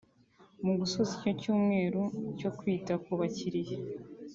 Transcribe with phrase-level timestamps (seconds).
[0.65, 2.01] Mu gusoza iki cyumweru
[2.39, 3.77] cyo kwita ku bakiriya